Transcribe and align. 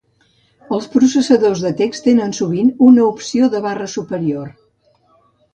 Els 0.77 0.87
processadors 0.93 1.61
de 1.67 1.71
text 1.83 2.03
tenen 2.09 2.35
sovint 2.39 2.73
una 2.89 3.05
opció 3.13 3.53
de 3.57 3.65
barra 3.67 3.89
superior. 3.97 4.51